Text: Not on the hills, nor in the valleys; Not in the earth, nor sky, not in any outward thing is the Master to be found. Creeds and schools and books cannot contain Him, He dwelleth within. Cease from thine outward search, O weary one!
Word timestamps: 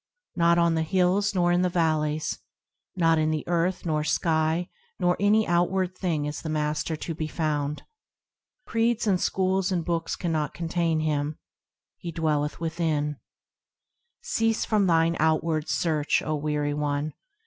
Not 0.35 0.57
on 0.57 0.73
the 0.73 0.81
hills, 0.81 1.35
nor 1.35 1.51
in 1.51 1.61
the 1.61 1.69
valleys; 1.69 2.39
Not 2.95 3.19
in 3.19 3.29
the 3.29 3.47
earth, 3.47 3.85
nor 3.85 4.03
sky, 4.03 4.67
not 4.97 5.19
in 5.19 5.27
any 5.27 5.47
outward 5.47 5.95
thing 5.95 6.25
is 6.25 6.41
the 6.41 6.49
Master 6.49 6.95
to 6.95 7.13
be 7.13 7.27
found. 7.27 7.83
Creeds 8.65 9.05
and 9.05 9.21
schools 9.21 9.71
and 9.71 9.85
books 9.85 10.15
cannot 10.15 10.55
contain 10.55 11.01
Him, 11.01 11.37
He 11.97 12.11
dwelleth 12.11 12.59
within. 12.59 13.17
Cease 14.21 14.65
from 14.65 14.87
thine 14.87 15.17
outward 15.19 15.69
search, 15.69 16.23
O 16.23 16.33
weary 16.35 16.73
one! 16.73 17.13